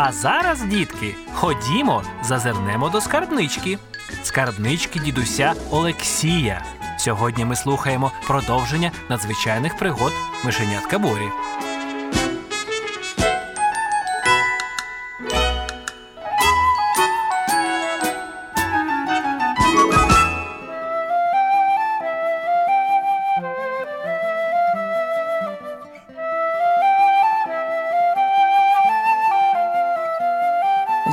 А 0.00 0.12
зараз, 0.12 0.62
дітки, 0.62 1.14
ходімо, 1.34 2.02
зазирнемо 2.24 2.88
до 2.88 3.00
скарбнички. 3.00 3.78
Скарбнички 4.22 4.98
дідуся 4.98 5.54
Олексія. 5.70 6.64
Сьогодні 6.98 7.44
ми 7.44 7.56
слухаємо 7.56 8.12
продовження 8.26 8.92
надзвичайних 9.10 9.76
пригод 9.76 10.12
мишенятка 10.44 10.98
Борі. 10.98 11.28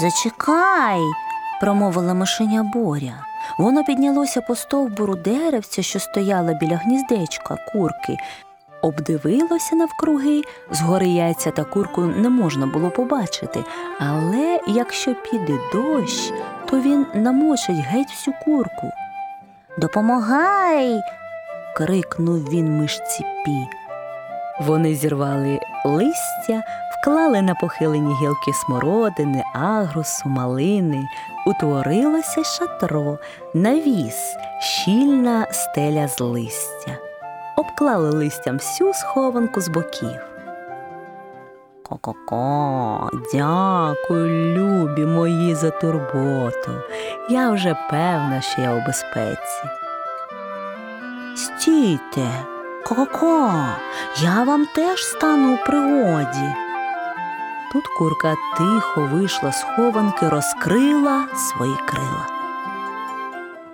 Зачекай, 0.00 1.00
промовила 1.60 2.14
мишеня 2.14 2.62
Боря. 2.62 3.24
Воно 3.58 3.84
піднялося 3.84 4.40
по 4.40 4.54
стовбуру 4.56 5.14
деревця, 5.14 5.82
що 5.82 6.00
стояло 6.00 6.54
біля 6.54 6.76
гніздечка 6.76 7.56
курки, 7.72 8.16
обдивилося 8.82 9.76
навкруги, 9.76 10.42
згори 10.70 11.08
яйця 11.08 11.50
та 11.50 11.64
курку 11.64 12.00
не 12.00 12.28
можна 12.28 12.66
було 12.66 12.90
побачити, 12.90 13.64
але 13.98 14.60
якщо 14.66 15.14
піде 15.14 15.58
дощ, 15.72 16.32
то 16.66 16.80
він 16.80 17.06
намочить 17.14 17.76
геть 17.76 18.10
всю 18.10 18.34
курку. 18.44 18.90
Допомагай. 19.78 21.00
крикнув 21.76 22.38
він 22.38 22.78
мишці 22.78 23.24
Пі. 23.44 23.79
Вони 24.60 24.94
зірвали 24.94 25.60
листя, 25.84 26.62
вклали 26.90 27.42
на 27.42 27.54
похилені 27.54 28.14
гілки 28.22 28.52
смородини, 28.52 29.42
агрусу, 29.54 30.28
малини. 30.28 31.04
Утворилося 31.46 32.44
шатро, 32.44 33.18
навіс, 33.54 34.36
щільна 34.60 35.46
стеля 35.50 36.08
з 36.08 36.20
листя. 36.20 36.96
Обклали 37.56 38.10
листям 38.10 38.56
всю 38.56 38.94
схованку 38.94 39.60
з 39.60 39.68
боків. 39.68 40.20
Ко-ко-ко, 41.82 43.10
дякую, 43.32 44.54
любі 44.54 45.06
мої, 45.06 45.54
за 45.54 45.70
турботу. 45.70 46.72
Я 47.30 47.50
вже 47.50 47.76
певна, 47.90 48.40
що 48.40 48.60
я 48.60 48.72
у 48.72 48.86
безпеці. 48.86 49.64
Стійте, 51.36 52.30
ко-ко, 52.90 53.52
я 54.20 54.44
вам 54.44 54.66
теж 54.66 55.04
стану 55.04 55.54
у 55.54 55.66
пригоді. 55.66 56.54
Тут 57.72 57.86
курка 57.98 58.36
тихо 58.58 59.08
вийшла 59.12 59.52
з 59.52 59.62
хованки, 59.62 60.28
розкрила 60.28 61.26
свої 61.36 61.74
крила. 61.86 62.26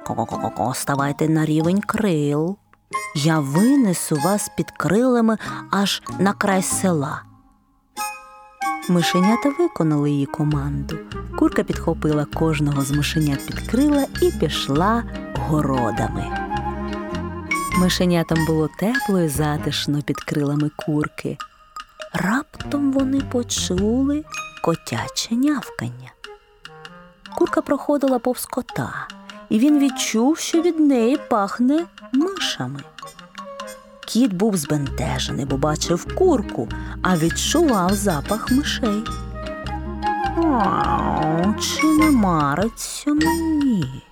Ко-ко-ко, 0.06 0.74
ставайте 0.74 1.28
на 1.28 1.44
рівень 1.44 1.80
крил. 1.80 2.56
Я 3.14 3.38
винесу 3.38 4.16
вас 4.16 4.50
під 4.56 4.70
крилами 4.70 5.38
аж 5.70 6.02
на 6.18 6.32
край 6.32 6.62
села. 6.62 7.22
Мишенята 8.88 9.52
виконали 9.58 10.10
її 10.10 10.26
команду. 10.26 10.98
Курка 11.38 11.62
підхопила 11.62 12.24
кожного 12.24 12.82
з 12.82 12.90
мишенят 12.90 13.46
під 13.46 13.60
крила 13.60 14.06
і 14.22 14.30
пішла 14.30 15.04
городами. 15.36 16.45
Мишенятам 17.78 18.46
було 18.46 18.68
тепло 18.78 19.20
і 19.20 19.28
затишно 19.28 20.02
під 20.02 20.16
крилами 20.16 20.70
курки. 20.76 21.38
Раптом 22.12 22.92
вони 22.92 23.20
почули 23.20 24.24
котяче 24.64 25.34
нявкання. 25.34 26.12
Курка 27.36 27.62
проходила 27.62 28.18
повз 28.18 28.46
кота, 28.46 29.08
і 29.48 29.58
він 29.58 29.78
відчув, 29.78 30.38
що 30.38 30.62
від 30.62 30.80
неї 30.80 31.18
пахне 31.30 31.84
мишами. 32.12 32.80
Кіт 34.06 34.32
був 34.32 34.56
збентежений, 34.56 35.44
бо 35.44 35.56
бачив 35.56 36.14
курку, 36.14 36.68
а 37.02 37.16
відчував 37.16 37.94
запах 37.94 38.50
мишей. 38.50 39.04
«Ау, 40.36 41.54
Чи 41.60 41.86
не 41.86 42.10
мариться 42.10 43.10
мені? 43.10 44.02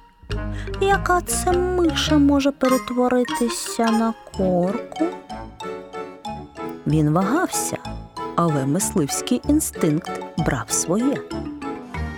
Яка 0.80 1.20
це 1.20 1.52
миша 1.52 2.18
може 2.18 2.50
перетворитися 2.50 3.84
на 3.84 4.14
курку? 4.36 5.04
Він 6.86 7.10
вагався, 7.10 7.76
але 8.36 8.66
мисливський 8.66 9.40
інстинкт 9.48 10.10
брав 10.38 10.70
своє. 10.70 11.16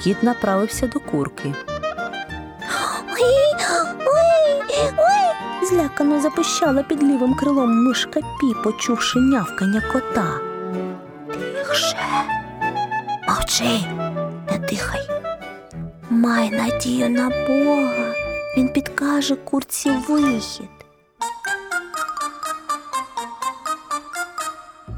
Кіт 0.03 0.23
направився 0.23 0.87
до 0.87 1.01
курки. 1.01 1.55
Ой, 3.13 3.55
ой, 4.07 4.93
ой. 4.99 5.67
злякано 5.69 6.21
запищала 6.21 6.83
під 6.83 7.03
лівим 7.03 7.35
крилом 7.35 7.85
мишка 7.85 8.21
Пі, 8.21 8.55
почувши 8.65 9.19
нявкання 9.19 9.83
кота. 9.93 10.41
Тихше, 11.33 11.97
мовчи, 13.29 13.87
не 14.51 14.59
дихай. 14.69 15.09
Май 16.11 16.51
надію 16.51 17.11
на 17.11 17.29
Бога. 17.29 18.16
Він 18.57 18.69
підкаже 18.69 19.37
курці 19.37 19.91
вихід. 20.09 20.69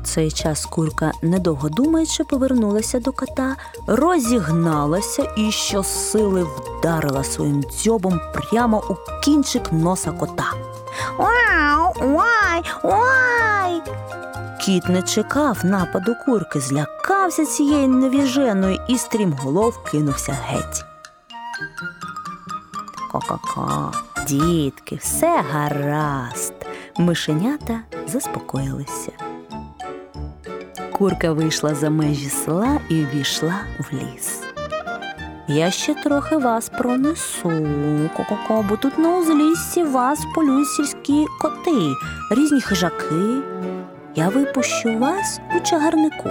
Цей 0.04 0.30
час 0.30 0.66
курка, 0.66 1.12
недовго 1.22 1.68
думаючи, 1.68 2.24
повернулася 2.24 3.00
до 3.00 3.12
кота, 3.12 3.56
розігналася 3.86 5.32
і 5.36 5.50
щосили 5.50 6.42
вдарила 6.44 7.24
своїм 7.24 7.62
дзьобом 7.62 8.20
прямо 8.34 8.82
у 8.88 9.20
кінчик 9.24 9.72
носа 9.72 10.12
кота. 10.12 10.52
Вау, 11.18 11.92
вай, 12.00 12.62
вай! 12.82 13.82
Кіт 14.60 14.88
не 14.88 15.02
чекав 15.02 15.58
нападу 15.64 16.14
курки, 16.26 16.60
злякався 16.60 17.46
цієї 17.46 17.88
невіженої 17.88 18.80
і 18.88 18.98
стрімголов 18.98 19.84
кинувся 19.84 20.32
геть. 20.32 20.84
Ко-ко-ко, 23.12 23.92
дітки, 24.26 24.96
все 24.96 25.42
гаразд. 25.52 26.54
Мишенята 26.98 27.80
заспокоїлися. 28.06 29.12
Курка 30.92 31.32
вийшла 31.32 31.74
за 31.74 31.90
межі 31.90 32.28
села 32.28 32.80
і 32.88 33.04
увійшла 33.04 33.54
в 33.78 33.94
ліс. 33.94 34.42
Я 35.48 35.70
ще 35.70 35.94
трохи 35.94 36.36
вас 36.36 36.68
пронесу, 36.68 37.50
ко-ко-ко, 38.16 38.64
бо 38.68 38.76
тут 38.76 38.98
на 38.98 39.18
узліссі 39.18 39.84
вас 39.84 40.20
полюють 40.34 40.68
сільські 40.68 41.26
коти, 41.40 41.94
різні 42.30 42.60
хижаки. 42.60 43.42
Я 44.14 44.28
випущу 44.28 44.98
вас 44.98 45.40
у 45.56 45.60
чагарнику. 45.60 46.30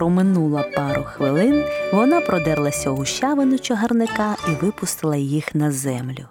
Проминула 0.00 0.64
пару 0.76 1.04
хвилин, 1.04 1.64
вона 1.92 2.20
продерлася 2.20 2.90
у 2.90 2.96
гущавину 2.96 3.58
чагарника 3.58 4.36
і 4.48 4.64
випустила 4.64 5.16
їх 5.16 5.54
на 5.54 5.72
землю. 5.72 6.24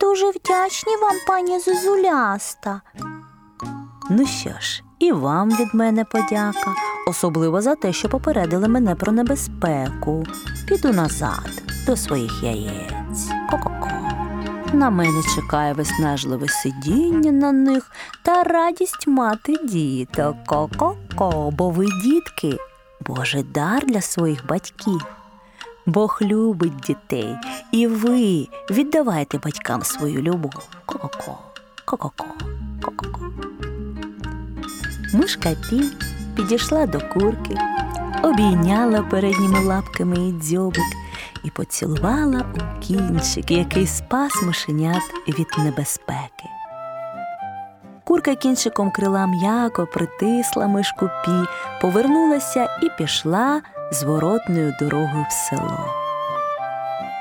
Дуже 0.00 0.30
вдячні 0.30 0.96
вам, 0.96 1.16
пані 1.26 1.60
Зозуляста. 1.60 2.80
Ну 4.10 4.26
що 4.26 4.50
ж, 4.60 4.82
і 4.98 5.12
вам 5.12 5.50
від 5.50 5.74
мене 5.74 6.04
подяка, 6.04 6.74
особливо 7.06 7.60
за 7.60 7.74
те, 7.74 7.92
що 7.92 8.08
попередили 8.08 8.68
мене 8.68 8.94
про 8.94 9.12
небезпеку. 9.12 10.24
Піду 10.68 10.92
назад 10.92 11.62
до 11.86 11.96
своїх 11.96 12.42
яєць. 12.42 13.28
Ко-ко-ко. 13.50 14.09
На 14.72 14.90
мене 14.90 15.22
чекає 15.34 15.72
виснажливе 15.72 16.48
сидіння 16.48 17.32
на 17.32 17.52
них 17.52 17.90
та 18.22 18.42
радість 18.42 19.06
мати 19.06 19.56
діток. 19.64 20.36
Ко-ко-ко, 20.46 21.50
бо 21.50 21.70
ви 21.70 21.86
дітки, 22.04 22.56
Божий 23.06 23.42
дар 23.42 23.86
для 23.86 24.00
своїх 24.00 24.46
батьків. 24.46 25.06
Бог 25.86 26.18
любить 26.22 26.76
дітей, 26.76 27.36
і 27.72 27.86
ви 27.86 28.48
віддавайте 28.70 29.38
батькам 29.38 29.82
свою 29.82 30.22
любов. 30.22 30.68
Ко-ко-ко, 30.86 31.38
ко-ко-ко, 31.84 32.26
ко-ко-ко. 32.82 33.20
Мишка 35.14 35.50
Пі 35.70 35.84
підійшла 36.36 36.86
до 36.86 37.00
курки, 37.00 37.56
обійняла 38.22 39.02
передніми 39.02 39.64
лапками 39.64 40.16
її 40.16 40.32
дзьобик 40.32 40.99
і 41.44 41.50
поцілувала 41.50 42.44
у 42.54 42.80
кінчик, 42.80 43.50
який 43.50 43.86
спас 43.86 44.42
мишенят 44.42 45.02
від 45.28 45.46
небезпеки. 45.58 46.44
Курка 48.04 48.34
кінчиком 48.34 48.90
крила 48.90 49.26
м'яко 49.26 49.86
притисла 49.86 50.66
мишку 50.66 51.10
Пі, 51.24 51.30
повернулася 51.80 52.78
і 52.82 52.88
пішла 52.98 53.62
зворотною 53.92 54.74
дорогою 54.80 55.26
в 55.30 55.32
село. 55.32 56.00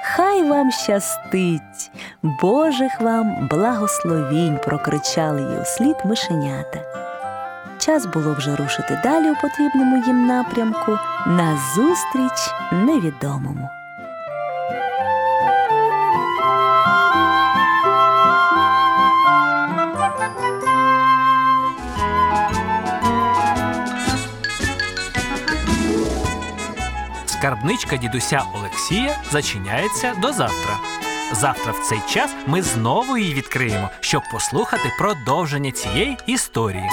Хай 0.03 0.43
вам 0.43 0.71
щастить, 0.71 1.91
Божих 2.23 3.01
вам 3.01 3.47
благословінь, 3.51 4.59
прокричали 4.65 5.41
їй 5.41 5.61
услід 5.61 5.95
мишенята. 6.05 6.79
час 7.77 8.05
було 8.05 8.33
вже 8.33 8.55
рушити 8.55 9.01
далі 9.03 9.31
у 9.31 9.35
потрібному 9.35 10.05
їм 10.05 10.27
напрямку 10.27 10.97
назустріч 11.27 12.53
невідомому. 12.71 13.69
Скарбничка 27.39 27.97
дідуся 27.97 28.43
Олексія 28.53 29.15
зачиняється 29.31 30.13
до 30.21 30.33
завтра. 30.33 30.77
Завтра 31.33 31.71
в 31.71 31.89
цей 31.89 31.99
час 32.09 32.35
ми 32.47 32.61
знову 32.61 33.17
її 33.17 33.33
відкриємо, 33.33 33.89
щоб 33.99 34.21
послухати 34.31 34.91
продовження 34.97 35.71
цієї 35.71 36.17
історії. 36.27 36.89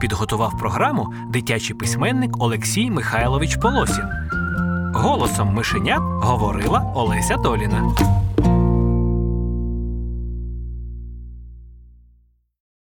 Підготував 0.00 0.58
програму 0.58 1.14
дитячий 1.28 1.76
письменник 1.76 2.42
Олексій 2.42 2.90
Михайлович 2.90 3.56
Полосін. 3.56 4.04
Голосом 4.94 5.54
мишенят 5.54 6.00
говорила 6.00 6.92
Олеся 6.94 7.36
Доліна. 7.36 7.94